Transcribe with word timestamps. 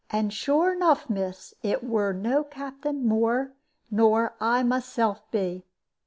And 0.09 0.33
sure 0.33 0.73
enough, 0.73 1.11
miss, 1.11 1.53
it 1.61 1.83
were 1.83 2.11
no 2.11 2.43
Captain 2.43 3.05
more 3.05 3.51
nor 3.91 4.33
I 4.41 4.63
myself 4.63 5.29
be." 5.29 5.63